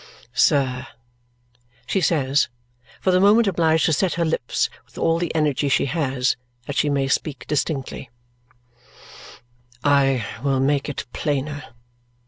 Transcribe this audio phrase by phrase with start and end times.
[0.33, 0.87] "Sir,"
[1.85, 2.49] she says,
[3.01, 6.77] for the moment obliged to set her lips with all the energy she has, that
[6.77, 8.09] she may speak distinctly,
[9.83, 11.65] "I will make it plainer.